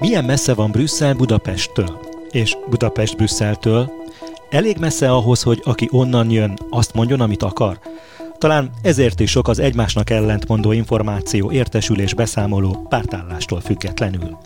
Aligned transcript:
Milyen 0.00 0.24
messze 0.24 0.54
van 0.54 0.70
Brüsszel 0.70 1.14
Budapesttől? 1.14 2.00
És 2.30 2.56
Budapest 2.68 3.16
Brüsszeltől? 3.16 3.92
Elég 4.50 4.76
messze 4.78 5.10
ahhoz, 5.10 5.42
hogy 5.42 5.60
aki 5.64 5.88
onnan 5.90 6.30
jön, 6.30 6.58
azt 6.70 6.94
mondjon, 6.94 7.20
amit 7.20 7.42
akar? 7.42 7.78
Talán 8.38 8.70
ezért 8.82 9.20
is 9.20 9.30
sok 9.30 9.48
az 9.48 9.58
egymásnak 9.58 10.10
ellentmondó 10.10 10.72
információ, 10.72 11.50
értesülés, 11.50 12.14
beszámoló 12.14 12.86
pártállástól 12.88 13.60
függetlenül. 13.60 14.38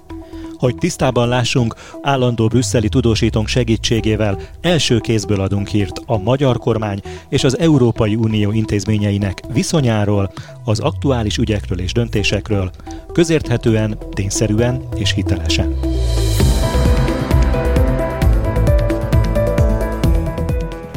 Hogy 0.58 0.74
tisztában 0.74 1.28
lássunk, 1.28 1.74
állandó 2.02 2.46
brüsszeli 2.46 2.88
tudósítónk 2.88 3.48
segítségével 3.48 4.40
első 4.60 4.98
kézből 4.98 5.40
adunk 5.40 5.68
hírt 5.68 6.00
a 6.06 6.18
magyar 6.18 6.58
kormány 6.58 7.00
és 7.28 7.44
az 7.44 7.58
Európai 7.58 8.14
Unió 8.14 8.52
intézményeinek 8.52 9.42
viszonyáról, 9.52 10.32
az 10.64 10.80
aktuális 10.80 11.36
ügyekről 11.36 11.80
és 11.80 11.92
döntésekről, 11.92 12.70
közérthetően, 13.12 13.98
tényszerűen 14.10 14.82
és 14.96 15.12
hitelesen. 15.12 15.74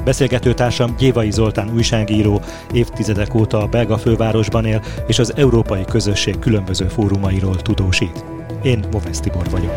Beszélgetőtársam 0.03 0.95
Gyévai 0.97 1.31
Zoltán 1.31 1.73
újságíró, 1.73 2.41
évtizedek 2.73 3.33
óta 3.33 3.61
a 3.61 3.67
belga 3.67 3.97
fővárosban 3.97 4.65
él, 4.65 4.81
és 5.07 5.19
az 5.19 5.33
európai 5.35 5.85
közösség 5.85 6.39
különböző 6.39 6.87
fórumairól 6.87 7.55
tudósít. 7.55 8.23
Én 8.61 8.85
Movesz 8.91 9.19
Tibor 9.19 9.49
vagyok. 9.49 9.75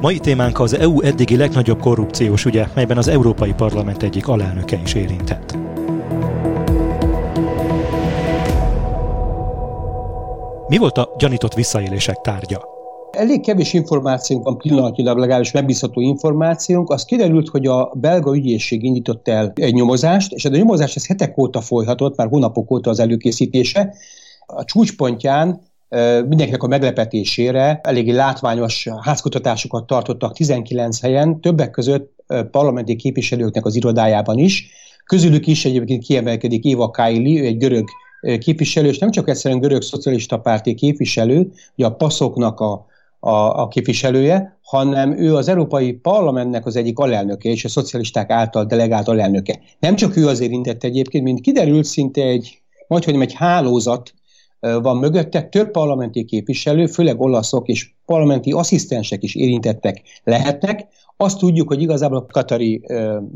Mai 0.00 0.18
témánk 0.18 0.60
az 0.60 0.74
EU 0.74 1.00
eddigi 1.00 1.36
legnagyobb 1.36 1.80
korrupciós 1.80 2.44
ügye, 2.44 2.66
melyben 2.74 2.98
az 2.98 3.08
Európai 3.08 3.52
Parlament 3.52 4.02
egyik 4.02 4.28
alelnöke 4.28 4.80
is 4.82 4.94
érintett. 4.94 5.56
Mi 10.68 10.76
volt 10.76 10.98
a 10.98 11.14
gyanított 11.18 11.54
visszaélések 11.54 12.20
tárgya? 12.20 12.73
Elég 13.16 13.40
kevés 13.40 13.72
információnk 13.72 14.44
van 14.44 14.56
pillanatilag, 14.56 15.18
legalábbis 15.18 15.52
megbízható 15.52 16.00
információnk. 16.00 16.90
Az 16.90 17.04
kiderült, 17.04 17.48
hogy 17.48 17.66
a 17.66 17.92
belga 17.94 18.34
ügyészség 18.34 18.84
indított 18.84 19.28
el 19.28 19.52
egy 19.54 19.74
nyomozást, 19.74 20.32
és 20.32 20.44
ez 20.44 20.52
a 20.52 20.56
nyomozás 20.56 20.96
ez 20.96 21.06
hetek 21.06 21.38
óta 21.38 21.60
folyhatott, 21.60 22.16
már 22.16 22.28
hónapok 22.28 22.70
óta 22.70 22.90
az 22.90 23.00
előkészítése. 23.00 23.94
A 24.46 24.64
csúcspontján 24.64 25.60
mindenkinek 26.28 26.62
a 26.62 26.66
meglepetésére 26.66 27.80
eléggé 27.82 28.10
látványos 28.10 28.88
házkutatásokat 29.00 29.86
tartottak 29.86 30.34
19 30.34 31.00
helyen, 31.00 31.40
többek 31.40 31.70
között 31.70 32.12
parlamenti 32.50 32.96
képviselőknek 32.96 33.64
az 33.64 33.74
irodájában 33.74 34.38
is. 34.38 34.70
Közülük 35.04 35.46
is 35.46 35.64
egyébként 35.64 36.02
kiemelkedik 36.02 36.64
Éva 36.64 36.90
Kaili, 36.90 37.40
ő 37.40 37.44
egy 37.44 37.56
görög 37.56 37.88
képviselő, 38.38 38.88
és 38.88 38.98
nem 38.98 39.10
csak 39.10 39.28
egyszerűen 39.28 39.60
görög 39.60 39.82
szocialista 39.82 40.38
párti 40.38 40.74
képviselő, 40.74 41.52
ugye 41.76 41.86
a 41.86 41.94
passzoknak 41.94 42.60
a, 42.60 42.86
a, 43.24 43.62
a 43.62 43.68
képviselője, 43.68 44.58
hanem 44.62 45.18
ő 45.18 45.34
az 45.34 45.48
Európai 45.48 45.92
Parlamentnek 45.92 46.66
az 46.66 46.76
egyik 46.76 46.98
alelnöke, 46.98 47.48
és 47.48 47.64
a 47.64 47.68
szocialisták 47.68 48.30
által 48.30 48.64
delegált 48.64 49.08
alelnöke. 49.08 49.60
Nem 49.78 49.96
csak 49.96 50.16
ő 50.16 50.26
az 50.26 50.40
érintett 50.40 50.84
egyébként, 50.84 51.24
mint 51.24 51.40
kiderült, 51.40 51.84
szinte 51.84 52.22
egy, 52.22 52.62
majdhogy 52.88 53.20
egy 53.20 53.32
hálózat 53.34 54.14
van 54.60 54.96
mögötte, 54.96 55.42
több 55.42 55.70
parlamenti 55.70 56.24
képviselő, 56.24 56.86
főleg 56.86 57.20
olaszok 57.20 57.68
és 57.68 57.90
parlamenti 58.06 58.52
asszisztensek 58.52 59.22
is 59.22 59.34
érintettek 59.34 60.02
lehetnek. 60.24 60.86
Azt 61.16 61.38
tudjuk, 61.38 61.68
hogy 61.68 61.82
igazából 61.82 62.18
a 62.18 62.26
katari 62.26 62.82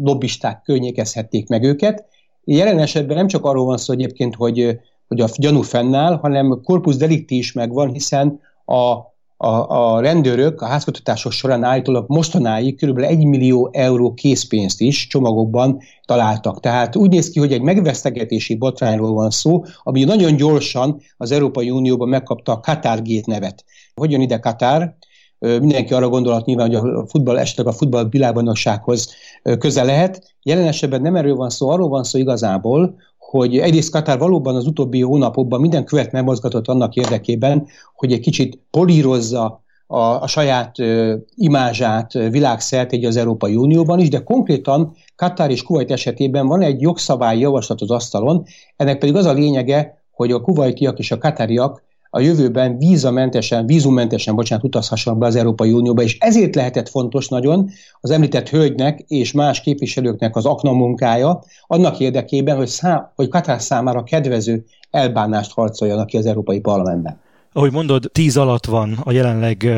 lobbisták 0.03 0.63
környékezhették 0.63 1.49
meg 1.49 1.63
őket. 1.63 2.05
Jelen 2.45 2.79
esetben 2.79 3.17
nem 3.17 3.27
csak 3.27 3.45
arról 3.45 3.65
van 3.65 3.79
szó 3.79 3.93
egyébként, 3.93 4.35
hogy, 4.35 4.79
hogy 5.09 5.21
a 5.21 5.29
gyanú 5.37 5.63
fennáll, 5.63 6.17
hanem 6.17 6.61
korpus 6.65 6.97
delikti 6.97 7.37
is 7.37 7.53
megvan, 7.53 7.93
hiszen 7.93 8.41
a 8.67 9.17
a, 9.41 9.95
a 9.95 10.01
rendőrök 10.01 10.61
a 10.61 10.67
házkutatások 10.67 11.33
során 11.33 11.65
állítólag 11.65 12.05
mostanáig 12.09 12.85
kb. 12.85 12.99
1 12.99 13.25
millió 13.25 13.71
euró 13.73 14.15
készpénzt 14.15 14.81
is 14.81 15.07
csomagokban 15.07 15.81
találtak. 16.05 16.61
Tehát 16.61 16.97
úgy 16.97 17.11
néz 17.11 17.31
ki, 17.31 17.39
hogy 17.39 17.53
egy 17.53 17.63
megvesztegetési 17.63 18.57
botrányról 18.57 19.13
van 19.13 19.31
szó, 19.31 19.65
ami 19.83 20.05
nagyon 20.05 20.37
gyorsan 20.37 21.01
az 21.17 21.31
Európai 21.31 21.71
Unióban 21.71 22.09
megkapta 22.09 22.53
a 22.53 22.61
Gate 22.83 23.23
nevet. 23.25 23.65
Hogy 23.95 24.11
jön 24.11 24.21
ide 24.21 24.39
Katár? 24.39 24.97
Mindenki 25.39 25.95
arra 25.95 26.09
gondolat 26.09 26.47
nyilván, 26.47 26.67
hogy 26.67 26.91
a 26.95 27.07
futball 27.07 27.39
esetleg 27.39 27.67
a 27.67 27.73
futball 27.73 28.09
világbajnoksághoz 28.09 29.15
közel 29.59 29.85
lehet. 29.85 30.35
Jelen 30.43 30.67
esetben 30.67 31.01
nem 31.01 31.17
erről 31.17 31.35
van 31.35 31.51
szó, 31.51 31.69
arról 31.69 31.89
van 31.89 32.05
szó 32.05 32.19
igazából, 32.19 32.97
hogy 33.31 33.59
egyrészt 33.59 33.91
Katár 33.91 34.19
valóban 34.19 34.55
az 34.55 34.67
utóbbi 34.67 35.03
hónapokban 35.03 35.61
minden 35.61 35.85
követ 35.85 36.13
megmozgatott 36.13 36.69
annak 36.69 36.95
érdekében, 36.95 37.67
hogy 37.95 38.13
egy 38.13 38.21
kicsit 38.21 38.59
polírozza 38.71 39.63
a, 39.87 39.99
a 39.99 40.27
saját 40.27 40.79
ö, 40.79 41.17
imázsát 41.35 42.13
világszerte 42.13 42.97
egy 42.97 43.05
az 43.05 43.17
Európai 43.17 43.57
Unióban 43.57 43.99
is, 43.99 44.09
de 44.09 44.23
konkrétan 44.23 44.95
Katár 45.17 45.51
és 45.51 45.63
Kuwait 45.63 45.91
esetében 45.91 46.47
van 46.47 46.63
egy 46.63 46.81
jogszabályi 46.81 47.41
javaslat 47.41 47.81
az 47.81 47.91
asztalon, 47.91 48.45
ennek 48.77 48.99
pedig 48.99 49.17
az 49.17 49.25
a 49.25 49.33
lényege, 49.33 50.03
hogy 50.13 50.33
a 50.33 50.41
kuwaitiak 50.41 50.99
és 50.99 51.11
a 51.11 51.19
katáriak 51.19 51.83
a 52.11 52.21
jövőben 52.21 52.79
vízamentesen, 52.79 53.67
vízummentesen, 53.67 54.35
bocsánat, 54.35 54.65
utazhassanak 54.65 55.19
be 55.19 55.27
az 55.27 55.37
Európai 55.37 55.73
Unióba, 55.73 56.03
és 56.03 56.19
ezért 56.19 56.55
lehetett 56.55 56.89
fontos 56.89 57.29
nagyon 57.29 57.71
az 58.01 58.11
említett 58.11 58.49
hölgynek 58.49 59.05
és 59.07 59.33
más 59.33 59.61
képviselőknek 59.61 60.37
az 60.37 60.47
akna 60.47 60.73
munkája, 60.73 61.43
annak 61.67 62.01
érdekében, 62.01 62.57
hogy, 62.57 62.67
szá- 62.67 63.13
hogy 63.15 63.29
Katár 63.29 63.61
számára 63.61 64.03
kedvező 64.03 64.65
elbánást 64.91 65.53
harcoljanak 65.53 66.07
ki 66.07 66.17
az 66.17 66.27
Európai 66.27 66.61
Parlamentben. 66.61 67.21
Ahogy 67.53 67.73
mondod, 67.73 68.11
tíz 68.13 68.37
alatt 68.37 68.67
van 68.67 68.99
a 69.05 69.13
jelenleg 69.13 69.69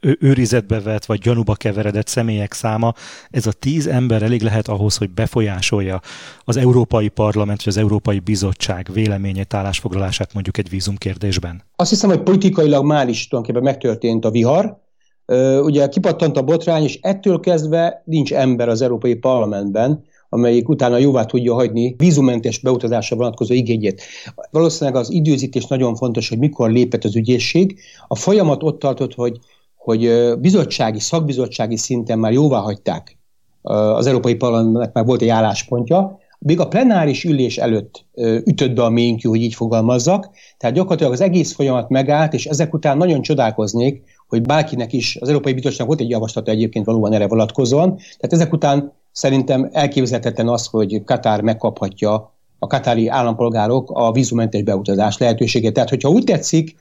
őrizetbe 0.00 0.80
vett 0.80 1.04
vagy 1.04 1.20
gyanúba 1.20 1.54
keveredett 1.54 2.06
személyek 2.06 2.52
száma, 2.52 2.94
ez 3.30 3.46
a 3.46 3.52
tíz 3.52 3.86
ember 3.86 4.22
elég 4.22 4.42
lehet 4.42 4.68
ahhoz, 4.68 4.96
hogy 4.96 5.10
befolyásolja 5.10 6.00
az 6.44 6.56
Európai 6.56 7.08
Parlament 7.08 7.62
vagy 7.64 7.72
az 7.72 7.80
Európai 7.80 8.18
Bizottság 8.18 8.88
véleményét, 8.92 9.54
állásfoglalását 9.54 10.34
mondjuk 10.34 10.58
egy 10.58 10.68
vízumkérdésben? 10.68 11.62
Azt 11.76 11.90
hiszem, 11.90 12.08
hogy 12.08 12.22
politikailag 12.22 12.84
már 12.84 13.08
is 13.08 13.28
tulajdonképpen 13.28 13.72
megtörtént 13.72 14.24
a 14.24 14.30
vihar. 14.30 14.78
Ugye 15.62 15.88
kipattant 15.88 16.36
a 16.36 16.42
botrány, 16.42 16.82
és 16.82 16.98
ettől 17.02 17.40
kezdve 17.40 18.02
nincs 18.04 18.32
ember 18.32 18.68
az 18.68 18.82
Európai 18.82 19.14
Parlamentben, 19.14 20.04
amelyik 20.28 20.68
utána 20.68 20.96
jóvá 20.96 21.24
tudja 21.24 21.54
hagyni 21.54 21.94
vízumentes 21.98 22.58
beutazásra 22.58 23.16
vonatkozó 23.16 23.54
igényét. 23.54 24.02
Valószínűleg 24.50 25.00
az 25.00 25.10
időzítés 25.10 25.66
nagyon 25.66 25.94
fontos, 25.94 26.28
hogy 26.28 26.38
mikor 26.38 26.70
lépett 26.70 27.04
az 27.04 27.16
ügyészség. 27.16 27.80
A 28.06 28.14
folyamat 28.14 28.62
ott 28.62 28.78
tartott, 28.78 29.14
hogy 29.14 29.38
hogy 29.88 30.32
bizottsági, 30.38 31.00
szakbizottsági 31.00 31.76
szinten 31.76 32.18
már 32.18 32.32
jóvá 32.32 32.58
hagyták 32.58 33.18
az 33.62 34.06
Európai 34.06 34.34
Parlamentnek 34.34 34.92
már 34.92 35.04
volt 35.04 35.22
egy 35.22 35.28
álláspontja, 35.28 36.18
még 36.38 36.60
a 36.60 36.68
plenáris 36.68 37.24
ülés 37.24 37.58
előtt 37.58 38.04
ütött 38.44 38.74
be 38.74 38.82
a 38.82 38.88
ménkű, 38.88 39.28
hogy 39.28 39.42
így 39.42 39.54
fogalmazzak, 39.54 40.28
tehát 40.58 40.76
gyakorlatilag 40.76 41.12
az 41.12 41.20
egész 41.20 41.52
folyamat 41.52 41.88
megállt, 41.88 42.34
és 42.34 42.46
ezek 42.46 42.74
után 42.74 42.96
nagyon 42.96 43.22
csodálkoznék, 43.22 44.02
hogy 44.26 44.42
bárkinek 44.42 44.92
is, 44.92 45.16
az 45.20 45.28
Európai 45.28 45.52
Bizottság 45.52 45.86
volt 45.86 46.00
egy 46.00 46.10
javaslata 46.10 46.50
egyébként 46.50 46.86
valóban 46.86 47.12
erre 47.12 47.28
vonatkozóan, 47.28 47.96
tehát 47.96 48.32
ezek 48.32 48.52
után 48.52 48.92
szerintem 49.12 49.68
elképzelhetetlen 49.72 50.48
az, 50.48 50.66
hogy 50.66 51.04
Katár 51.04 51.40
megkaphatja 51.40 52.32
a 52.58 52.66
katári 52.66 53.08
állampolgárok 53.08 53.90
a 53.90 54.12
vízumentes 54.12 54.62
beutazás 54.62 55.18
lehetőségét. 55.18 55.72
Tehát, 55.72 55.88
hogyha 55.88 56.08
úgy 56.08 56.24
tetszik, 56.24 56.76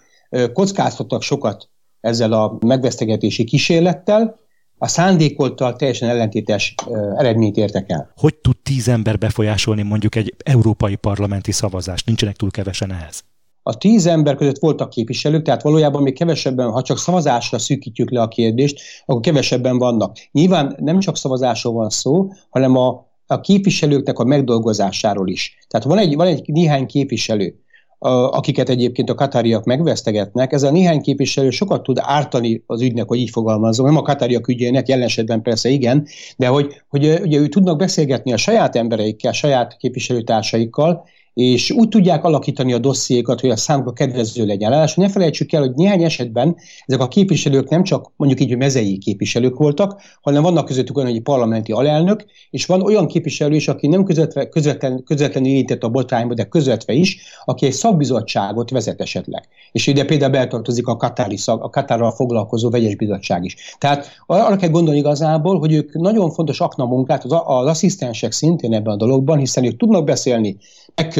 kockáztattak 0.54 1.22
sokat 1.22 1.70
ezzel 2.08 2.32
a 2.32 2.58
megvesztegetési 2.66 3.44
kísérlettel, 3.44 4.40
a 4.78 4.88
szándékoltal 4.88 5.76
teljesen 5.76 6.10
ellentétes 6.10 6.76
eredményt 7.18 7.58
értek 7.58 7.90
el. 7.90 8.12
Hogy 8.16 8.36
tud 8.36 8.58
tíz 8.64 8.88
ember 8.88 9.18
befolyásolni 9.18 9.82
mondjuk 9.82 10.16
egy 10.16 10.36
európai 10.44 10.96
parlamenti 10.96 11.52
szavazást? 11.52 12.06
Nincsenek 12.06 12.36
túl 12.36 12.52
kevesen 12.52 12.92
ehhez. 12.92 13.24
A 13.64 13.78
tíz 13.78 14.06
ember 14.06 14.36
között 14.36 14.60
voltak 14.60 14.90
képviselők, 14.90 15.42
tehát 15.42 15.62
valójában 15.62 16.02
még 16.02 16.18
kevesebben, 16.18 16.72
ha 16.72 16.82
csak 16.82 16.98
szavazásra 16.98 17.60
szűkítjük 17.60 18.12
le 18.12 18.22
a 18.22 18.28
kérdést, 18.28 18.82
akkor 19.06 19.22
kevesebben 19.22 19.78
vannak. 19.78 20.18
Nyilván 20.32 20.76
nem 20.80 21.00
csak 21.00 21.18
szavazásról 21.18 21.74
van 21.74 21.90
szó, 21.90 22.28
hanem 22.50 22.76
a, 22.76 23.08
a 23.26 23.40
képviselőknek 23.40 24.20
a 24.20 24.24
megdolgozásáról 24.24 25.28
is. 25.28 25.58
Tehát 25.68 25.86
van 25.86 25.98
egy, 25.98 26.16
van 26.16 26.28
egy 26.28 26.42
néhány 26.46 26.86
képviselő, 26.86 27.60
akiket 28.00 28.70
egyébként 28.70 29.10
a 29.10 29.16
katáriak 29.16 29.64
megvesztegetnek, 29.64 30.54
ez 30.54 30.64
a 30.64 30.72
néhány 30.72 31.02
képviselő 31.02 31.50
sokat 31.50 31.84
tud 31.84 31.98
ártani 32.02 32.64
az 32.66 32.82
ügynek, 32.82 33.08
hogy 33.08 33.20
így 33.20 33.30
fogalmazom, 33.30 33.86
nem 33.86 33.98
a 33.98 34.02
katáriak 34.02 34.48
ügyének, 34.48 34.88
jelen 34.88 35.06
esetben 35.06 35.42
persze 35.42 35.70
igen, 35.70 36.08
de 36.38 36.48
hogy, 36.48 36.82
hogy 36.88 37.20
ugye 37.22 37.40
ő 37.40 37.48
tudnak 37.48 37.78
beszélgetni 37.78 38.34
a 38.34 38.38
saját 38.38 38.76
embereikkel, 38.76 39.32
saját 39.32 39.78
képviselőtársaikkal, 39.78 41.06
és 41.38 41.72
úgy 41.72 41.88
tudják 41.88 42.24
alakítani 42.24 42.74
a 42.74 42.78
dossziékat, 42.78 43.42
hogy 43.42 43.50
a 43.50 43.56
számukra 43.56 43.92
kedvező 43.92 44.46
legyen. 44.46 44.70
Ráadásul 44.70 45.04
ne 45.04 45.10
felejtsük 45.10 45.54
el, 45.54 45.62
hogy 45.62 45.74
néhány 45.76 46.04
esetben 46.04 46.56
ezek 46.86 47.02
a 47.02 47.08
képviselők 47.08 47.70
nem 47.70 47.84
csak 47.84 48.12
mondjuk 48.16 48.42
így, 48.42 48.58
mezei 48.58 48.98
képviselők 48.98 49.58
voltak, 49.58 50.02
hanem 50.22 50.44
vannak 50.44 50.66
közöttük 50.66 50.98
olyan, 50.98 51.10
hogy 51.10 51.22
parlamenti 51.22 51.72
alelnök, 51.72 52.26
és 52.50 52.66
van 52.66 52.82
olyan 52.82 53.08
képviselő 53.08 53.56
is, 53.56 53.68
aki 53.68 53.88
nem 53.88 54.04
közvetve, 54.04 54.50
közvetlen, 54.50 55.04
közvetlenül 55.04 55.50
érintett 55.50 55.84
a 55.84 55.90
botrányba, 55.90 56.34
de 56.34 56.44
közvetve 56.44 56.94
is, 56.94 57.18
aki 57.46 57.66
egy 57.66 57.74
szakbizottságot 57.74 58.70
vezet 58.70 59.02
esetleg. 59.02 59.48
És 59.72 59.88
ide 59.88 60.06
például 60.06 60.32
betartozik 60.32 60.88
a 60.88 60.98
Katári 60.98 61.38
szak, 61.38 61.64
a 61.64 61.70
Katárral 61.70 62.12
foglalkozó 62.12 62.70
vegyes 62.70 62.96
bizottság 62.96 63.44
is. 63.44 63.76
Tehát 63.78 64.08
arra 64.26 64.56
kell 64.56 64.70
gondolni 64.70 65.00
igazából, 65.00 65.60
hogy 65.60 65.74
ők 65.74 65.94
nagyon 65.94 66.32
fontos 66.32 66.60
aknamunkát, 66.60 67.24
az, 67.24 67.32
az 67.46 67.66
asszisztensek 67.66 68.32
szintén 68.32 68.74
ebben 68.74 68.94
a 68.94 68.98
dologban, 68.98 69.38
hiszen 69.38 69.66
ők 69.66 69.78
tudnak 69.78 70.04
beszélni, 70.04 70.58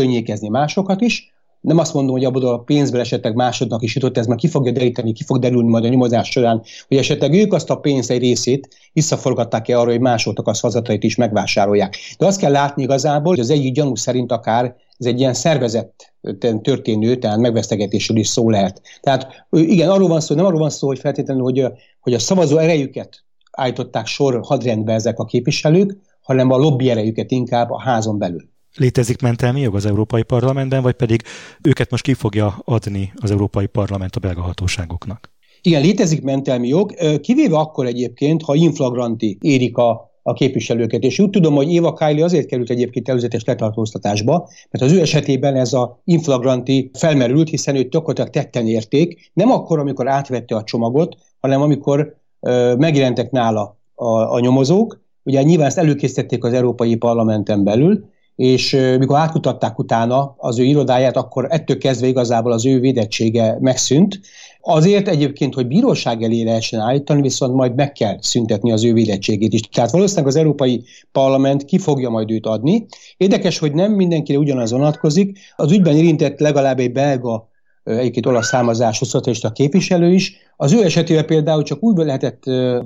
megkönnyékezni 0.08 0.48
másokat 0.50 1.02
is, 1.02 1.36
nem 1.62 1.78
azt 1.78 1.94
mondom, 1.94 2.16
hogy 2.16 2.26
abból 2.26 2.46
a 2.46 2.58
pénzből 2.58 3.00
esetleg 3.00 3.36
másodnak 3.36 3.82
is 3.82 3.96
jutott, 3.96 4.18
ez 4.18 4.26
már 4.26 4.38
ki 4.38 4.48
fogja 4.48 4.72
deríteni, 4.72 5.14
ki 5.14 5.24
fog 5.24 5.40
derülni 5.40 5.70
majd 5.70 5.84
a 5.84 5.88
nyomozás 5.88 6.30
során, 6.30 6.62
hogy 6.88 6.98
esetleg 6.98 7.34
ők 7.34 7.54
azt 7.54 7.70
a 7.70 7.76
pénz 7.76 8.10
egy 8.12 8.20
részét 8.20 8.68
visszaforgatták-e 8.94 9.80
arra, 9.80 9.90
hogy 9.90 10.00
másoknak 10.00 10.48
az 10.48 10.60
hazatait 10.60 11.04
is 11.04 11.16
megvásárolják. 11.16 11.96
De 12.18 12.26
azt 12.26 12.40
kell 12.40 12.52
látni 12.52 12.84
igazából, 12.84 13.32
hogy 13.32 13.40
az 13.40 13.50
egyik 13.50 13.74
gyanú 13.74 13.96
szerint 13.96 14.32
akár 14.32 14.76
ez 14.98 15.06
egy 15.06 15.20
ilyen 15.20 15.34
szervezett 15.34 16.14
történő, 16.62 17.16
tehát 17.16 17.38
megvesztegetésről 17.38 18.18
is 18.18 18.28
szó 18.28 18.50
lehet. 18.50 18.82
Tehát 19.02 19.48
igen, 19.50 19.90
arról 19.90 20.08
van 20.08 20.20
szó, 20.20 20.36
nem 20.36 20.46
arról 20.46 20.60
van 20.60 20.70
szó, 20.70 20.88
hogy 20.88 21.00
feltétlenül, 21.00 21.44
hogy 21.44 21.60
a, 21.60 21.74
hogy 22.00 22.14
a 22.14 22.20
szavazó 22.20 22.58
erejüket 22.58 23.24
állították 23.52 24.06
sor 24.06 24.40
hadrendbe 24.44 24.94
ezek 24.94 25.20
a 25.20 25.26
képviselők, 25.26 25.98
hanem 26.22 26.52
a 26.52 26.58
lobby 26.58 26.90
erejüket 26.90 27.32
inkább 27.32 27.72
a 27.72 27.82
házon 27.82 28.18
belül. 28.18 28.56
Létezik 28.78 29.22
mentelmi 29.22 29.62
jog 29.62 29.76
az 29.76 29.86
Európai 29.86 30.24
Parlamentben, 30.24 30.82
vagy 30.82 30.94
pedig 30.94 31.22
őket 31.64 31.92
most 31.92 32.04
ki 32.04 32.14
fogja 32.14 32.62
adni 32.66 33.14
az 33.16 33.32
Európai 33.32 33.66
Parlament 33.66 34.16
a 34.16 34.20
belga 34.20 34.42
hatóságoknak? 34.42 35.32
Igen, 35.62 35.82
létezik 35.82 36.22
mentelmi 36.22 36.68
jog, 36.68 36.94
kivéve 37.22 37.58
akkor 37.58 37.86
egyébként, 37.86 38.42
ha 38.42 38.56
inflagranti 38.56 39.38
érik 39.42 39.78
a, 39.78 40.12
a 40.22 40.34
képviselőket. 40.34 41.04
És 41.04 41.20
úgy 41.20 41.30
tudom, 41.30 41.56
hogy 41.56 41.72
Éva 41.72 41.94
Kylie 41.94 42.24
azért 42.24 42.46
került 42.48 42.70
egyébként 42.70 43.10
előzetes 43.10 43.44
letartóztatásba, 43.44 44.50
mert 44.72 44.84
az 44.84 44.92
ő 44.92 45.02
esetében 45.02 45.56
ez 45.56 45.74
a 45.74 46.02
inflagranti 46.04 46.90
felmerült, 46.94 47.50
hiszen 47.50 47.76
őt 47.76 47.90
gyakorlatilag 47.90 48.30
tetten 48.30 48.68
érték, 48.68 49.32
nem 49.34 49.52
akkor, 49.52 49.80
amikor 49.80 50.08
átvette 50.08 50.56
a 50.56 50.64
csomagot, 50.64 51.18
hanem 51.40 51.62
amikor 51.62 52.16
ö, 52.40 52.76
megjelentek 52.76 53.32
nála 53.32 53.78
a, 53.96 54.34
a 54.34 54.40
nyomozók. 54.40 55.02
Ugye 55.24 55.42
nyilván 55.42 55.68
ezt 55.68 55.78
előkészítették 55.78 56.44
az 56.44 56.54
Európai 56.54 56.96
Parlamenten 56.96 57.64
belül, 57.64 58.16
és 58.38 58.78
mikor 59.00 59.18
átkutatták 59.18 59.80
utána 59.80 60.36
az 60.38 60.60
ő 60.60 60.64
irodáját, 60.64 61.18
akkor 61.18 61.48
ettől 61.50 61.78
kezdve 61.78 62.08
igazából 62.08 62.52
az 62.52 62.66
ő 62.66 62.80
védettsége 62.80 63.58
megszűnt. 63.60 64.20
Azért 64.62 65.08
egyébként, 65.08 65.54
hogy 65.54 65.68
bíróság 65.68 66.24
elé 66.24 66.44
lehessen 66.44 66.80
állítani, 66.80 67.22
viszont 67.22 67.54
majd 67.54 67.76
meg 67.76 67.92
kell 67.92 68.18
szüntetni 68.22 68.72
az 68.72 68.84
ő 68.84 68.94
védettségét 68.94 69.54
is. 69.54 69.62
Tehát 69.62 69.92
valószínűleg 69.92 70.28
az 70.28 70.36
Európai 70.36 70.84
Parlament 71.12 71.66
ki 71.66 71.78
fogja 71.78 72.10
majd 72.10 72.32
őt 72.32 72.46
adni. 72.46 72.86
Érdekes, 73.18 73.60
hogy 73.60 73.74
nem 73.74 73.92
mindenkire 73.92 74.38
ugyanaz 74.38 74.72
vonatkozik. 74.72 75.40
Az 75.56 75.72
ügyben 75.72 75.96
érintett 75.96 76.40
legalább 76.40 76.80
egy 76.80 76.92
belga 76.92 77.50
egyébként 77.84 78.26
olasz 78.26 78.48
származású 78.48 79.06
szocialista 79.06 79.52
képviselő 79.52 80.14
is. 80.14 80.36
Az 80.56 80.74
ő 80.74 80.84
esetében 80.84 81.26
például 81.26 81.64
csak 81.64 81.84
úgy 81.84 81.98
lehetett 81.98 82.44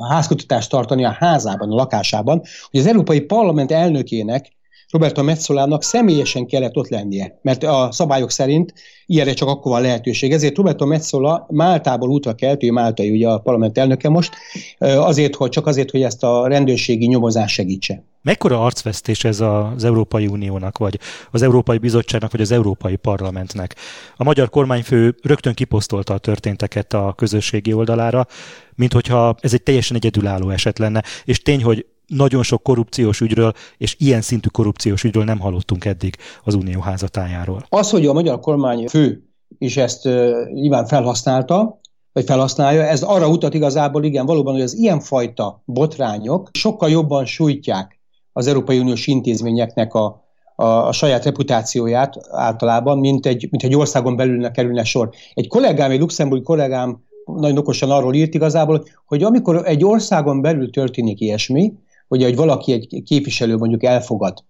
házkutatást 0.09 0.69
tartani 0.69 1.06
a 1.06 1.15
házában, 1.19 1.71
a 1.71 1.75
lakásában, 1.75 2.42
hogy 2.71 2.80
az 2.80 2.88
Európai 2.88 3.19
Parlament 3.19 3.71
elnökének 3.71 4.59
Roberto 4.91 5.23
Metzolának 5.23 5.83
személyesen 5.83 6.45
kellett 6.45 6.75
ott 6.75 6.89
lennie, 6.89 7.39
mert 7.41 7.63
a 7.63 7.89
szabályok 7.91 8.31
szerint 8.31 8.73
ilyenre 9.05 9.33
csak 9.33 9.47
akkor 9.47 9.71
van 9.71 9.81
lehetőség. 9.81 10.31
Ezért 10.31 10.57
Roberto 10.57 10.85
Metzola 10.85 11.45
Máltából 11.49 12.09
útra 12.09 12.33
kelt, 12.33 12.63
ő 12.63 12.71
Máltai 12.71 13.11
ugye 13.11 13.27
a 13.27 13.39
parlament 13.39 13.77
elnöke 13.77 14.09
most, 14.09 14.33
azért, 14.79 15.35
hogy 15.35 15.49
csak 15.49 15.67
azért, 15.67 15.91
hogy 15.91 16.01
ezt 16.01 16.23
a 16.23 16.47
rendőrségi 16.47 17.07
nyomozást 17.07 17.53
segítse. 17.53 18.03
Mekkora 18.23 18.63
arcvesztés 18.63 19.23
ez 19.23 19.39
az 19.39 19.83
Európai 19.83 20.27
Uniónak, 20.27 20.77
vagy 20.77 20.99
az 21.31 21.41
Európai 21.41 21.77
Bizottságnak, 21.77 22.31
vagy 22.31 22.41
az 22.41 22.51
Európai 22.51 22.95
Parlamentnek? 22.95 23.75
A 24.15 24.23
magyar 24.23 24.49
kormányfő 24.49 25.15
rögtön 25.21 25.53
kiposztolta 25.53 26.13
a 26.13 26.17
történteket 26.17 26.93
a 26.93 27.13
közösségi 27.17 27.73
oldalára, 27.73 28.27
mint 28.75 28.93
hogyha 28.93 29.35
ez 29.39 29.53
egy 29.53 29.63
teljesen 29.63 29.95
egyedülálló 29.95 30.49
eset 30.49 30.79
lenne, 30.79 31.03
és 31.25 31.41
tény, 31.41 31.63
hogy 31.63 31.85
nagyon 32.16 32.44
sok 32.44 32.63
korrupciós 32.63 33.22
ügyről, 33.22 33.54
és 33.78 33.96
ilyen 34.00 34.22
szintű 34.22 34.48
korrupciós 34.52 35.04
ügyről 35.04 35.24
nem 35.24 35.40
hallottunk 35.40 35.86
eddig 35.86 36.16
az 36.44 36.54
Unió 36.54 36.80
házatájáról. 36.80 37.66
Az, 37.69 37.90
hogy 37.90 38.06
a 38.06 38.13
magyar 38.13 38.40
kormány 38.40 38.88
fő 38.88 39.24
is 39.58 39.78
ezt 39.78 40.06
uh, 40.06 40.31
nyilván 40.54 40.86
felhasználta, 40.86 41.80
vagy 42.13 42.25
felhasználja, 42.25 42.84
ez 42.84 43.02
arra 43.02 43.30
utat 43.30 43.54
igazából, 43.54 44.04
igen, 44.04 44.25
valóban, 44.25 44.54
hogy 44.54 44.62
az 44.62 44.78
ilyenfajta 44.78 45.62
botrányok 45.66 46.50
sokkal 46.54 46.90
jobban 46.90 47.25
sújtják 47.25 48.00
az 48.34 48.48
Európai 48.48 48.80
Uniós 48.80 49.08
intézményeknek 49.08 49.94
a, 49.94 50.24
a, 50.56 50.66
a 50.66 50.92
saját 50.92 51.25
reputációját 51.25 52.16
általában, 52.31 52.98
mint 52.98 53.25
egy, 53.25 53.48
mint 53.50 53.63
egy 53.63 53.75
országon 53.75 54.16
belül 54.16 54.52
kerülne 54.52 54.84
sor. 54.84 55.10
Egy 55.34 55.48
kollégám, 55.48 55.92
egy 55.92 56.00
luxemburgi 56.00 56.44
kollégám 56.44 57.04
nagyon 57.25 57.58
okosan 57.58 57.92
arról 57.92 58.13
írt 58.13 58.34
igazából, 58.34 58.84
hogy 59.06 59.24
amikor 59.24 59.62
egy 59.66 59.84
országon 59.84 60.42
belül 60.42 60.69
történik 60.69 61.19
ilyesmi, 61.19 61.74
ugye, 62.12 62.25
hogy 62.25 62.36
valaki 62.36 62.72
egy 62.72 63.04
képviselő 63.06 63.58
mondjuk 63.58 63.84
elfogad, 63.84 64.44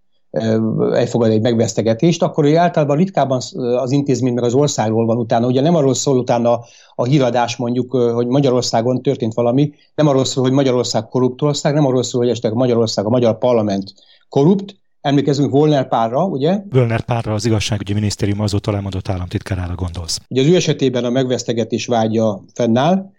elfogad 0.93 1.31
egy 1.31 1.41
megvesztegetést, 1.41 2.23
akkor 2.23 2.45
ő 2.45 2.57
általában 2.57 2.97
ritkábban 2.97 3.41
az 3.77 3.91
intézmény 3.91 4.33
meg 4.33 4.43
az 4.43 4.53
országról 4.53 5.05
van 5.05 5.17
utána. 5.17 5.47
Ugye 5.47 5.61
nem 5.61 5.75
arról 5.75 5.93
szól 5.93 6.17
utána 6.17 6.59
a 6.95 7.05
híradás 7.05 7.55
mondjuk, 7.55 7.91
hogy 7.91 8.27
Magyarországon 8.27 9.01
történt 9.01 9.33
valami, 9.33 9.73
nem 9.95 10.07
arról 10.07 10.25
szól, 10.25 10.43
hogy 10.43 10.53
Magyarország 10.53 11.07
korrupt 11.07 11.41
ország, 11.41 11.73
nem 11.73 11.85
arról 11.85 12.03
szól, 12.03 12.21
hogy 12.21 12.29
esetleg 12.29 12.53
Magyarország, 12.53 13.05
a 13.05 13.09
magyar 13.09 13.37
parlament 13.37 13.93
korrupt, 14.29 14.79
Emlékezünk 15.01 15.51
Volner 15.51 15.87
párra, 15.87 16.25
ugye? 16.25 16.61
Volner 16.69 17.01
párra 17.01 17.33
az 17.33 17.45
igazságügyi 17.45 17.93
minisztérium 17.93 18.41
azóta 18.41 18.71
lemondott 18.71 19.09
államtitkárára 19.09 19.75
gondolsz. 19.75 20.19
Ugye 20.27 20.41
az 20.41 20.47
ő 20.47 20.55
esetében 20.55 21.05
a 21.05 21.09
megvesztegetés 21.09 21.85
vágya 21.85 22.43
fennáll, 22.53 23.11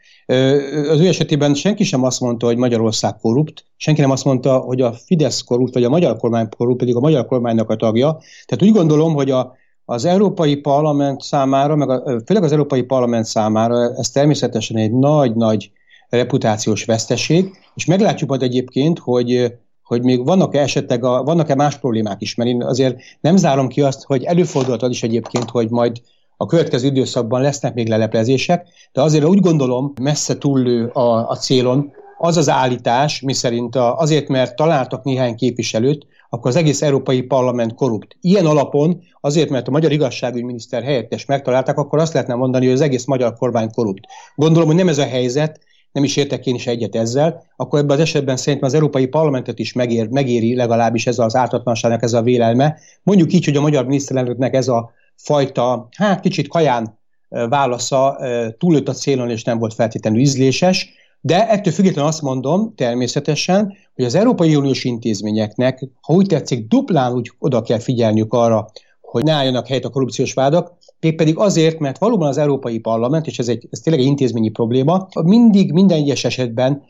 az 0.88 1.00
ő 1.00 1.06
esetében 1.06 1.54
senki 1.54 1.84
sem 1.84 2.04
azt 2.04 2.20
mondta, 2.20 2.46
hogy 2.46 2.56
Magyarország 2.56 3.16
korrupt, 3.16 3.64
senki 3.76 4.00
nem 4.00 4.10
azt 4.10 4.24
mondta, 4.24 4.58
hogy 4.58 4.80
a 4.80 4.92
Fidesz 4.92 5.40
korrupt, 5.40 5.74
vagy 5.74 5.84
a 5.84 5.88
magyar 5.88 6.16
kormány 6.16 6.48
korrupt, 6.56 6.78
pedig 6.78 6.96
a 6.96 7.00
magyar 7.00 7.26
kormánynak 7.26 7.70
a 7.70 7.76
tagja. 7.76 8.18
Tehát 8.46 8.64
úgy 8.64 8.72
gondolom, 8.72 9.14
hogy 9.14 9.30
a, 9.30 9.52
az 9.84 10.04
Európai 10.04 10.56
Parlament 10.56 11.20
számára, 11.20 11.76
meg 11.76 11.88
a, 11.88 12.20
főleg 12.26 12.42
az 12.42 12.52
Európai 12.52 12.82
Parlament 12.82 13.24
számára 13.24 13.94
ez 13.96 14.10
természetesen 14.10 14.76
egy 14.76 14.92
nagy-nagy 14.92 15.70
reputációs 16.08 16.84
veszteség, 16.84 17.50
és 17.74 17.84
meglátjuk 17.84 18.28
majd 18.28 18.42
egyébként, 18.42 18.98
hogy 18.98 19.52
hogy 19.82 20.02
még 20.02 20.24
vannak-e 20.24 20.60
esetleg, 20.60 21.04
a, 21.04 21.22
vannak-e 21.22 21.54
más 21.54 21.76
problémák 21.76 22.20
is, 22.20 22.34
mert 22.34 22.50
én 22.50 22.62
azért 22.62 22.96
nem 23.20 23.36
zárom 23.36 23.68
ki 23.68 23.80
azt, 23.80 24.04
hogy 24.04 24.22
előfordulhat 24.22 24.82
az 24.82 24.90
is 24.90 25.02
egyébként, 25.02 25.50
hogy 25.50 25.70
majd 25.70 26.00
a 26.42 26.46
következő 26.46 26.86
időszakban 26.86 27.40
lesznek 27.40 27.74
még 27.74 27.88
leleplezések, 27.88 28.66
de 28.92 29.02
azért 29.02 29.24
úgy 29.24 29.40
gondolom, 29.40 29.92
messze 30.00 30.38
túllő 30.38 30.86
a, 30.86 31.28
a 31.28 31.36
célon 31.36 31.92
az 32.18 32.36
az 32.36 32.48
állítás, 32.48 33.20
miszerint 33.20 33.76
azért, 33.76 34.28
mert 34.28 34.56
találtak 34.56 35.04
néhány 35.04 35.34
képviselőt, 35.34 36.06
akkor 36.30 36.50
az 36.50 36.56
egész 36.56 36.82
Európai 36.82 37.22
Parlament 37.22 37.74
korrupt. 37.74 38.16
Ilyen 38.20 38.46
alapon, 38.46 39.00
azért, 39.20 39.50
mert 39.50 39.68
a 39.68 39.70
magyar 39.70 39.92
igazságügyminiszter 39.92 40.82
helyettes 40.82 41.24
megtalálták, 41.24 41.78
akkor 41.78 41.98
azt 41.98 42.12
lehetne 42.12 42.34
mondani, 42.34 42.64
hogy 42.64 42.74
az 42.74 42.80
egész 42.80 43.04
magyar 43.04 43.34
kormány 43.34 43.70
korrupt. 43.70 44.04
Gondolom, 44.34 44.68
hogy 44.68 44.76
nem 44.76 44.88
ez 44.88 44.98
a 44.98 45.06
helyzet, 45.06 45.60
nem 45.92 46.04
is 46.04 46.16
értek 46.16 46.46
én 46.46 46.54
is 46.54 46.66
egyet 46.66 46.94
ezzel, 46.94 47.42
akkor 47.56 47.78
ebben 47.78 47.96
az 47.96 48.02
esetben 48.02 48.36
szerintem 48.36 48.68
az 48.68 48.74
Európai 48.74 49.06
Parlamentet 49.06 49.58
is 49.58 49.72
megér, 49.72 50.08
megéri 50.08 50.54
legalábbis 50.54 51.06
ez 51.06 51.18
az 51.18 51.36
ártatlanságnak 51.36 52.02
ez 52.02 52.12
a 52.12 52.22
vélelme. 52.22 52.76
Mondjuk 53.02 53.32
így, 53.32 53.44
hogy 53.44 53.56
a 53.56 53.60
magyar 53.60 53.86
miniszterelnöknek 53.86 54.54
ez 54.54 54.68
a 54.68 54.92
fajta, 55.22 55.88
hát 55.96 56.20
kicsit 56.20 56.48
kaján 56.48 56.98
válasza 57.28 58.18
túlött 58.58 58.88
a 58.88 58.92
célon, 58.92 59.30
és 59.30 59.44
nem 59.44 59.58
volt 59.58 59.74
feltétlenül 59.74 60.20
ízléses, 60.20 60.88
de 61.20 61.48
ettől 61.48 61.72
függetlenül 61.72 62.10
azt 62.10 62.22
mondom 62.22 62.74
természetesen, 62.74 63.74
hogy 63.94 64.04
az 64.04 64.14
Európai 64.14 64.56
Uniós 64.56 64.84
intézményeknek, 64.84 65.88
ha 66.00 66.12
úgy 66.14 66.26
tetszik, 66.26 66.68
duplán 66.68 67.12
úgy 67.12 67.30
oda 67.38 67.62
kell 67.62 67.78
figyelniük 67.78 68.32
arra, 68.32 68.70
hogy 69.00 69.24
ne 69.24 69.32
álljanak 69.32 69.66
helyet 69.66 69.84
a 69.84 69.90
korrupciós 69.90 70.32
vádak, 70.32 70.72
pedig 71.16 71.38
azért, 71.38 71.78
mert 71.78 71.98
valóban 71.98 72.28
az 72.28 72.38
Európai 72.38 72.78
Parlament, 72.78 73.26
és 73.26 73.38
ez, 73.38 73.48
egy, 73.48 73.68
ez 73.70 73.78
tényleg 73.78 74.02
egy 74.02 74.08
intézményi 74.08 74.50
probléma, 74.50 75.08
mindig 75.24 75.72
minden 75.72 75.98
egyes 75.98 76.24
esetben 76.24 76.82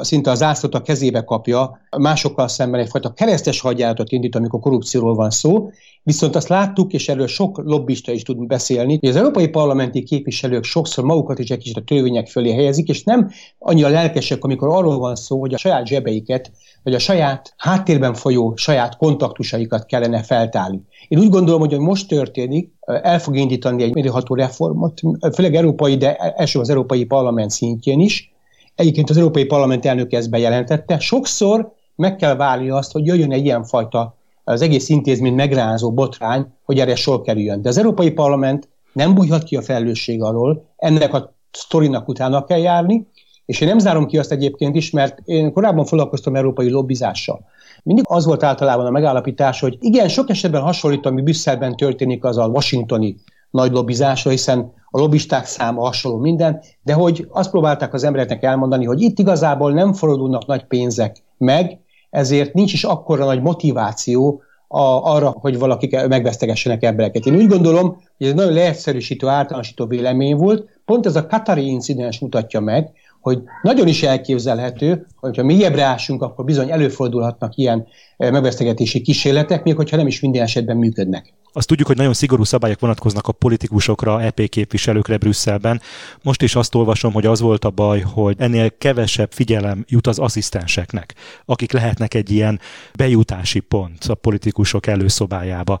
szinte 0.00 0.30
az 0.30 0.38
zászlót 0.38 0.74
a 0.74 0.82
kezébe 0.82 1.24
kapja, 1.24 1.78
másokkal 1.96 2.48
szemben 2.48 2.80
egyfajta 2.80 3.12
keresztes 3.12 3.60
hagyjáratot 3.60 4.12
indít, 4.12 4.36
amikor 4.36 4.60
korrupcióról 4.60 5.14
van 5.14 5.30
szó, 5.30 5.70
viszont 6.02 6.36
azt 6.36 6.48
láttuk, 6.48 6.92
és 6.92 7.08
erről 7.08 7.26
sok 7.26 7.60
lobbista 7.64 8.12
is 8.12 8.22
tud 8.22 8.46
beszélni, 8.46 8.98
hogy 9.00 9.08
az 9.08 9.16
európai 9.16 9.48
parlamenti 9.48 10.02
képviselők 10.02 10.64
sokszor 10.64 11.04
magukat 11.04 11.38
is 11.38 11.50
egy 11.50 11.58
kicsit 11.58 11.76
a 11.76 11.82
törvények 11.82 12.28
fölé 12.28 12.52
helyezik, 12.52 12.88
és 12.88 13.04
nem 13.04 13.30
annyira 13.58 13.88
lelkesek, 13.88 14.44
amikor 14.44 14.68
arról 14.68 14.98
van 14.98 15.16
szó, 15.16 15.40
hogy 15.40 15.54
a 15.54 15.58
saját 15.58 15.86
zsebeiket, 15.86 16.50
vagy 16.82 16.94
a 16.94 16.98
saját 16.98 17.54
háttérben 17.56 18.14
folyó 18.14 18.56
saját 18.56 18.96
kontaktusaikat 18.96 19.86
kellene 19.86 20.22
feltálni. 20.22 20.80
Én 21.08 21.18
úgy 21.18 21.28
gondolom, 21.28 21.60
hogy 21.60 21.78
most 21.78 22.08
történik, 22.08 22.72
el 23.02 23.18
fog 23.18 23.36
indítani 23.36 23.82
egy 23.82 23.94
mélyreható 23.94 24.34
reformot, 24.34 25.00
főleg 25.34 25.54
európai, 25.54 25.96
de 25.96 26.14
első 26.16 26.58
az 26.60 26.70
európai 26.70 27.04
parlament 27.04 27.50
szintjén 27.50 28.00
is, 28.00 28.32
Egyébként 28.78 29.10
az 29.10 29.16
Európai 29.16 29.44
Parlament 29.44 29.86
elnöke 29.86 30.16
ezt 30.16 30.30
bejelentette. 30.30 30.98
Sokszor 30.98 31.72
meg 31.94 32.16
kell 32.16 32.36
várni 32.36 32.70
azt, 32.70 32.92
hogy 32.92 33.06
jöjjön 33.06 33.32
egy 33.32 33.44
ilyenfajta 33.44 34.16
az 34.44 34.62
egész 34.62 34.88
intézmény 34.88 35.34
megrázó 35.34 35.92
botrány, 35.92 36.46
hogy 36.64 36.78
erre 36.78 36.94
sor 36.94 37.22
kerüljön. 37.22 37.62
De 37.62 37.68
az 37.68 37.78
Európai 37.78 38.10
Parlament 38.10 38.68
nem 38.92 39.14
bújhat 39.14 39.42
ki 39.42 39.56
a 39.56 39.62
felelősség 39.62 40.22
alól, 40.22 40.64
ennek 40.76 41.14
a 41.14 41.34
sztorinak 41.50 42.08
utána 42.08 42.44
kell 42.44 42.58
járni, 42.58 43.06
és 43.46 43.60
én 43.60 43.68
nem 43.68 43.78
zárom 43.78 44.06
ki 44.06 44.18
azt 44.18 44.32
egyébként 44.32 44.76
is, 44.76 44.90
mert 44.90 45.18
én 45.24 45.52
korábban 45.52 45.84
foglalkoztam 45.84 46.36
európai 46.36 46.70
lobbizással. 46.70 47.40
Mindig 47.82 48.04
az 48.08 48.24
volt 48.24 48.42
általában 48.42 48.86
a 48.86 48.90
megállapítás, 48.90 49.60
hogy 49.60 49.76
igen, 49.80 50.08
sok 50.08 50.30
esetben 50.30 50.62
hasonlít, 50.62 51.06
ami 51.06 51.22
Brüsszelben 51.22 51.76
történik, 51.76 52.24
az 52.24 52.38
a 52.38 52.46
washingtoni 52.46 53.16
nagy 53.50 53.72
lobbizásra, 53.72 54.30
hiszen 54.30 54.72
a 54.90 54.98
lobbisták 54.98 55.46
száma 55.46 55.80
hasonló 55.84 56.18
minden, 56.18 56.60
de 56.82 56.92
hogy 56.92 57.26
azt 57.30 57.50
próbálták 57.50 57.94
az 57.94 58.04
embereknek 58.04 58.42
elmondani, 58.42 58.84
hogy 58.84 59.00
itt 59.00 59.18
igazából 59.18 59.72
nem 59.72 59.92
fordulnak 59.92 60.46
nagy 60.46 60.64
pénzek 60.64 61.16
meg, 61.38 61.78
ezért 62.10 62.54
nincs 62.54 62.72
is 62.72 62.84
akkora 62.84 63.24
nagy 63.24 63.42
motiváció 63.42 64.42
a, 64.68 64.80
arra, 65.14 65.34
hogy 65.40 65.58
valakik 65.58 66.06
megvesztegessenek 66.06 66.82
embereket. 66.82 67.26
Én 67.26 67.34
úgy 67.34 67.46
gondolom, 67.46 67.88
hogy 68.18 68.26
ez 68.26 68.32
nagyon 68.32 68.52
leegyszerűsítő, 68.52 69.26
általánosító 69.26 69.86
vélemény 69.86 70.36
volt. 70.36 70.68
Pont 70.84 71.06
ez 71.06 71.16
a 71.16 71.26
Katari 71.26 71.66
incidens 71.66 72.18
mutatja 72.18 72.60
meg, 72.60 72.92
hogy 73.28 73.42
nagyon 73.62 73.88
is 73.88 74.02
elképzelhető, 74.02 75.06
hogy 75.16 75.36
ha 75.36 75.44
mélyebbre 75.44 75.82
ásunk, 75.82 76.22
akkor 76.22 76.44
bizony 76.44 76.70
előfordulhatnak 76.70 77.56
ilyen 77.56 77.86
eh, 78.16 78.30
megvesztegetési 78.30 79.00
kísérletek, 79.00 79.64
még 79.64 79.76
hogyha 79.76 79.96
nem 79.96 80.06
is 80.06 80.20
minden 80.20 80.42
esetben 80.42 80.76
működnek. 80.76 81.32
Azt 81.52 81.66
tudjuk, 81.66 81.86
hogy 81.86 81.96
nagyon 81.96 82.14
szigorú 82.14 82.44
szabályok 82.44 82.80
vonatkoznak 82.80 83.26
a 83.26 83.32
politikusokra, 83.32 84.22
EP 84.22 84.48
képviselőkre 84.48 85.16
Brüsszelben. 85.16 85.80
Most 86.22 86.42
is 86.42 86.54
azt 86.54 86.74
olvasom, 86.74 87.12
hogy 87.12 87.26
az 87.26 87.40
volt 87.40 87.64
a 87.64 87.70
baj, 87.70 88.00
hogy 88.00 88.36
ennél 88.38 88.70
kevesebb 88.78 89.32
figyelem 89.32 89.84
jut 89.88 90.06
az 90.06 90.18
asszisztenseknek, 90.18 91.14
akik 91.44 91.72
lehetnek 91.72 92.14
egy 92.14 92.30
ilyen 92.30 92.60
bejutási 92.96 93.60
pont 93.60 94.04
a 94.04 94.14
politikusok 94.14 94.86
előszobájába. 94.86 95.78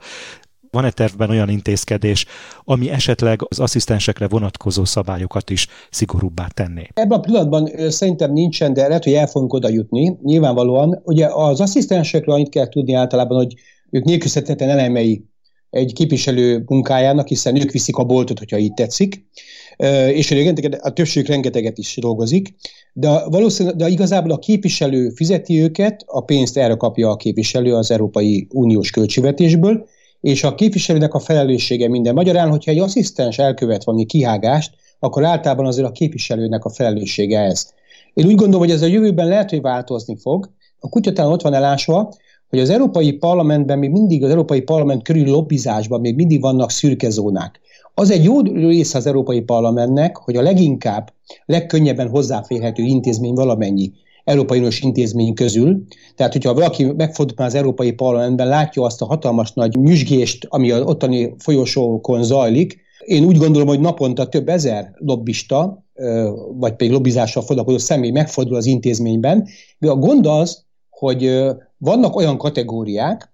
Van-e 0.70 0.90
tervben 0.90 1.30
olyan 1.30 1.48
intézkedés, 1.48 2.26
ami 2.64 2.90
esetleg 2.90 3.40
az 3.48 3.58
asszisztensekre 3.58 4.28
vonatkozó 4.28 4.84
szabályokat 4.84 5.50
is 5.50 5.66
szigorúbbá 5.90 6.46
tenné? 6.54 6.88
Ebben 6.94 7.18
a 7.18 7.20
pillanatban 7.20 7.90
szerintem 7.90 8.32
nincsen, 8.32 8.72
de 8.72 8.88
lehet, 8.88 9.04
hogy 9.04 9.12
el 9.12 9.26
fogunk 9.26 9.52
oda 9.52 9.68
jutni. 9.68 10.16
Nyilvánvalóan, 10.22 11.00
ugye 11.04 11.26
az 11.26 11.60
asszisztensekről 11.60 12.34
annyit 12.34 12.48
kell 12.48 12.68
tudni 12.68 12.92
általában, 12.92 13.36
hogy 13.36 13.54
ők 13.90 14.04
nélkülözhetetlen 14.04 14.68
elemei 14.68 15.24
egy 15.70 15.92
képviselő 15.92 16.62
munkájának, 16.66 17.28
hiszen 17.28 17.56
ők 17.56 17.70
viszik 17.70 17.96
a 17.96 18.04
boltot, 18.04 18.38
hogyha 18.38 18.58
így 18.58 18.74
tetszik, 18.74 19.26
és 20.12 20.30
a 20.80 20.92
többségük 20.92 21.28
rengeteget 21.28 21.78
is 21.78 21.96
dolgozik, 22.00 22.54
de, 22.92 23.28
valószínűleg, 23.28 23.78
de 23.78 23.88
igazából 23.88 24.30
a 24.30 24.38
képviselő 24.38 25.08
fizeti 25.08 25.62
őket, 25.62 26.02
a 26.06 26.20
pénzt 26.20 26.56
erre 26.56 26.74
kapja 26.74 27.10
a 27.10 27.16
képviselő 27.16 27.74
az 27.74 27.90
Európai 27.90 28.46
Uniós 28.50 28.90
költségvetésből, 28.90 29.86
és 30.20 30.44
a 30.44 30.54
képviselőnek 30.54 31.14
a 31.14 31.18
felelőssége 31.18 31.88
minden. 31.88 32.14
Magyarán, 32.14 32.50
hogyha 32.50 32.70
egy 32.70 32.78
asszisztens 32.78 33.38
elkövet 33.38 33.84
valami 33.84 34.04
kihágást, 34.04 34.74
akkor 34.98 35.24
általában 35.24 35.66
azért 35.66 35.86
a 35.86 35.92
képviselőnek 35.92 36.64
a 36.64 36.70
felelőssége 36.70 37.40
ez. 37.40 37.70
Én 38.14 38.26
úgy 38.26 38.34
gondolom, 38.34 38.60
hogy 38.60 38.70
ez 38.70 38.82
a 38.82 38.86
jövőben 38.86 39.28
lehet, 39.28 39.50
hogy 39.50 39.60
változni 39.60 40.16
fog. 40.16 40.50
A 40.80 40.88
kutyatán 40.88 41.26
ott 41.26 41.42
van 41.42 41.54
elásva, 41.54 42.12
hogy 42.48 42.58
az 42.58 42.70
Európai 42.70 43.12
Parlamentben 43.12 43.78
még 43.78 43.90
mindig, 43.90 44.24
az 44.24 44.30
Európai 44.30 44.60
Parlament 44.60 45.02
körül 45.02 45.26
lobbizásban 45.26 46.00
még 46.00 46.14
mindig 46.14 46.40
vannak 46.40 46.70
szürke 46.70 47.10
zónák. 47.10 47.60
Az 47.94 48.10
egy 48.10 48.24
jó 48.24 48.40
része 48.40 48.98
az 48.98 49.06
Európai 49.06 49.40
Parlamentnek, 49.40 50.16
hogy 50.16 50.36
a 50.36 50.42
leginkább, 50.42 51.12
legkönnyebben 51.46 52.08
hozzáférhető 52.08 52.82
intézmény 52.82 53.34
valamennyi 53.34 53.92
Európai 54.28 54.58
Uniós 54.58 54.80
intézmény 54.80 55.34
közül. 55.34 55.84
Tehát, 56.14 56.32
hogyha 56.32 56.54
valaki 56.54 56.84
megfordul 56.84 57.46
az 57.46 57.54
Európai 57.54 57.92
Parlamentben, 57.92 58.48
látja 58.48 58.82
azt 58.82 59.02
a 59.02 59.06
hatalmas 59.06 59.52
nagy 59.52 59.74
nyüzsgést, 59.74 60.46
ami 60.48 60.70
az 60.70 60.80
ottani 60.80 61.34
folyosókon 61.38 62.22
zajlik, 62.22 62.80
én 63.04 63.24
úgy 63.24 63.36
gondolom, 63.36 63.68
hogy 63.68 63.80
naponta 63.80 64.28
több 64.28 64.48
ezer 64.48 64.92
lobbista, 64.94 65.84
vagy 66.58 66.74
pedig 66.74 66.92
lobbizással 66.92 67.42
foglalkozó 67.42 67.78
személy 67.78 68.10
megfordul 68.10 68.56
az 68.56 68.66
intézményben. 68.66 69.46
De 69.78 69.90
a 69.90 69.96
gond 69.96 70.26
az, 70.26 70.64
hogy 70.90 71.44
vannak 71.78 72.16
olyan 72.16 72.38
kategóriák, 72.38 73.32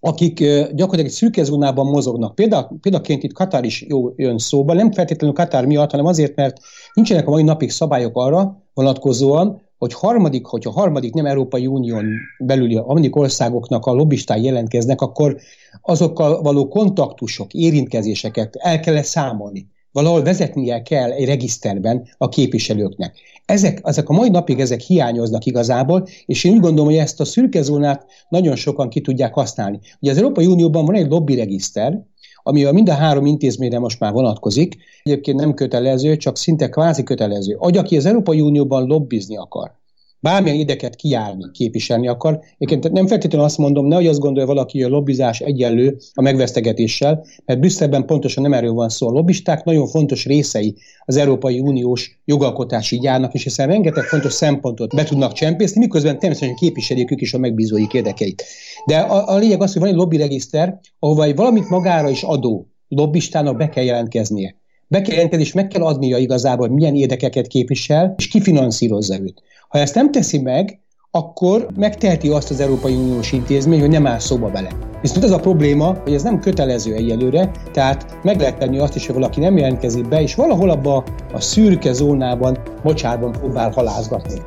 akik 0.00 0.38
gyakorlatilag 0.38 1.04
egy 1.04 1.10
szürke 1.10 1.42
zónában 1.42 1.86
mozognak. 1.86 2.34
Példa, 2.34 2.72
példaként 2.80 3.22
itt 3.22 3.32
Katár 3.32 3.64
is 3.64 3.84
jó 3.88 4.12
jön 4.16 4.38
szóba, 4.38 4.72
nem 4.72 4.92
feltétlenül 4.92 5.36
Katár 5.36 5.66
miatt, 5.66 5.90
hanem 5.90 6.06
azért, 6.06 6.36
mert 6.36 6.56
nincsenek 6.94 7.26
a 7.26 7.30
mai 7.30 7.42
napig 7.42 7.70
szabályok 7.70 8.16
arra 8.16 8.62
vonatkozóan, 8.74 9.68
hogy 9.80 9.94
harmadik, 9.94 10.46
hogyha 10.46 10.70
harmadik 10.70 11.14
nem 11.14 11.26
Európai 11.26 11.66
Unión 11.66 12.06
belüli 12.38 12.76
a 12.76 12.82
harmadik 12.82 13.16
országoknak 13.16 13.86
a 13.86 13.92
lobbistái 13.92 14.42
jelentkeznek, 14.42 15.00
akkor 15.00 15.36
azokkal 15.82 16.42
való 16.42 16.68
kontaktusok, 16.68 17.54
érintkezéseket 17.54 18.56
el 18.56 18.80
kell 18.80 19.02
számolni. 19.02 19.66
Valahol 19.92 20.22
vezetnie 20.22 20.82
kell 20.82 21.10
egy 21.10 21.26
regiszterben 21.26 22.08
a 22.18 22.28
képviselőknek. 22.28 23.16
Ezek, 23.44 23.80
ezek 23.84 24.08
a 24.08 24.12
mai 24.12 24.28
napig 24.28 24.60
ezek 24.60 24.80
hiányoznak 24.80 25.46
igazából, 25.46 26.06
és 26.26 26.44
én 26.44 26.52
úgy 26.52 26.60
gondolom, 26.60 26.90
hogy 26.90 27.00
ezt 27.00 27.20
a 27.20 27.24
szürke 27.24 27.62
zónát 27.62 28.06
nagyon 28.28 28.56
sokan 28.56 28.88
ki 28.88 29.00
tudják 29.00 29.34
használni. 29.34 29.78
Ugye 30.00 30.10
az 30.10 30.16
Európai 30.16 30.46
Unióban 30.46 30.84
van 30.84 30.94
egy 30.94 31.08
lobby 31.08 31.34
regiszter, 31.34 32.00
ami 32.42 32.64
a 32.64 32.72
mind 32.72 32.88
a 32.88 32.94
három 32.94 33.26
intézményre 33.26 33.78
most 33.78 34.00
már 34.00 34.12
vonatkozik, 34.12 34.76
egyébként 35.02 35.40
nem 35.40 35.54
kötelező, 35.54 36.16
csak 36.16 36.36
szinte 36.36 36.68
kvázi 36.68 37.02
kötelező. 37.02 37.54
Hogy 37.58 37.76
aki 37.76 37.96
az 37.96 38.06
Európai 38.06 38.40
Unióban 38.40 38.86
lobbizni 38.86 39.36
akar, 39.36 39.79
bármilyen 40.20 40.58
ideket 40.58 40.96
kiállni, 40.96 41.44
képviselni 41.52 42.08
akar. 42.08 42.40
Egyébként 42.58 42.92
nem 42.92 43.06
feltétlenül 43.06 43.46
azt 43.46 43.58
mondom, 43.58 43.86
nehogy 43.86 44.06
azt 44.06 44.18
gondolja 44.18 44.48
valaki, 44.48 44.82
hogy 44.82 44.92
a 44.92 44.94
lobbizás 44.94 45.40
egyenlő 45.40 45.96
a 46.14 46.22
megvesztegetéssel, 46.22 47.24
mert 47.44 47.60
Brüsszelben 47.60 48.06
pontosan 48.06 48.42
nem 48.42 48.52
erről 48.52 48.72
van 48.72 48.88
szó. 48.88 49.08
A 49.08 49.10
lobbisták 49.10 49.64
nagyon 49.64 49.86
fontos 49.86 50.26
részei 50.26 50.76
az 51.04 51.16
Európai 51.16 51.60
Uniós 51.60 52.20
jogalkotási 52.24 52.98
gyárnak, 52.98 53.34
és 53.34 53.42
hiszen 53.42 53.66
rengeteg 53.66 54.04
fontos 54.04 54.32
szempontot 54.32 54.94
be 54.94 55.04
tudnak 55.04 55.32
csempészni, 55.32 55.80
miközben 55.80 56.18
természetesen 56.18 56.56
képviselik 56.56 57.10
ők 57.10 57.20
is 57.20 57.34
a 57.34 57.38
megbízóik 57.38 57.92
érdekeit. 57.92 58.44
De 58.86 58.98
a, 58.98 59.34
a 59.34 59.36
lényeg 59.36 59.62
az, 59.62 59.72
hogy 59.72 59.80
van 59.80 59.90
egy 59.90 59.96
lobbyregiszter, 59.96 60.80
ahova 60.98 61.34
valamit 61.34 61.68
magára 61.68 62.08
is 62.08 62.22
adó 62.22 62.66
lobbistának 62.88 63.56
be 63.56 63.68
kell 63.68 63.84
jelentkeznie. 63.84 64.59
Be 64.92 65.00
kell 65.00 65.14
jelentkezni, 65.14 65.44
és 65.44 65.52
meg 65.52 65.66
kell 65.68 65.82
adnia 65.82 66.18
igazából, 66.18 66.66
hogy 66.66 66.76
milyen 66.76 66.94
érdekeket 66.94 67.46
képvisel, 67.46 68.14
és 68.16 68.28
ki 68.28 68.40
finanszírozza 68.40 69.20
őt. 69.20 69.42
Ha 69.68 69.78
ezt 69.78 69.94
nem 69.94 70.10
teszi 70.10 70.38
meg, 70.38 70.80
akkor 71.10 71.66
megteheti 71.76 72.28
azt 72.28 72.50
az 72.50 72.60
Európai 72.60 72.94
Uniós 72.94 73.32
intézmény, 73.32 73.80
hogy 73.80 73.88
nem 73.88 74.06
áll 74.06 74.18
szóba 74.18 74.50
vele. 74.50 74.68
Viszont 75.00 75.24
az 75.24 75.30
a 75.30 75.38
probléma, 75.38 75.96
hogy 76.02 76.14
ez 76.14 76.22
nem 76.22 76.40
kötelező 76.40 76.94
egyelőre, 76.94 77.50
tehát 77.72 78.18
meg 78.22 78.40
lehet 78.40 78.58
tenni 78.58 78.78
azt 78.78 78.96
is, 78.96 79.06
hogy 79.06 79.14
valaki 79.14 79.40
nem 79.40 79.56
jelentkezik 79.56 80.08
be, 80.08 80.22
és 80.22 80.34
valahol 80.34 80.70
abban 80.70 81.04
a 81.32 81.40
szürke 81.40 81.92
zónában, 81.92 82.58
mocsárban 82.82 83.32
próbál 83.32 83.70
halázgatni. 83.70 84.40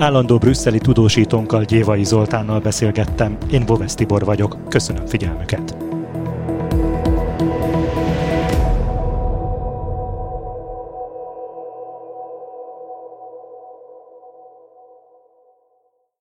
Állandó 0.00 0.38
brüsszeli 0.38 0.78
tudósítónkkal 0.78 1.64
Gyévai 1.64 2.04
Zoltánnal 2.04 2.60
beszélgettem. 2.60 3.36
Én 3.50 3.66
Boves 3.66 3.94
Tibor 3.94 4.24
vagyok. 4.24 4.68
Köszönöm 4.68 5.06
figyelmüket! 5.06 5.79